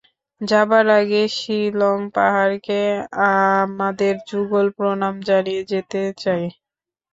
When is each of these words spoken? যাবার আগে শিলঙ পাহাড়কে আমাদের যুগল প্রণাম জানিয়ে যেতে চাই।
যাবার 0.41 0.85
আগে 0.99 1.21
শিলঙ 1.37 1.99
পাহাড়কে 2.15 2.81
আমাদের 3.27 4.13
যুগল 4.29 4.65
প্রণাম 4.77 5.15
জানিয়ে 5.29 5.63
যেতে 5.71 6.01
চাই। 6.17 6.43